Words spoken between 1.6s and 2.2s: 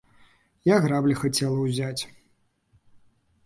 ўзяць!